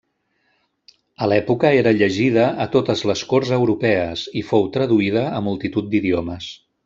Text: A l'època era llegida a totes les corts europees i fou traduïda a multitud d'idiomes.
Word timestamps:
A 1.25 1.27
l'època 1.33 1.69
era 1.81 1.91
llegida 1.97 2.47
a 2.65 2.67
totes 2.77 3.05
les 3.11 3.23
corts 3.35 3.53
europees 3.59 4.25
i 4.43 4.45
fou 4.53 4.67
traduïda 4.79 5.27
a 5.41 5.45
multitud 5.51 5.93
d'idiomes. 5.95 6.49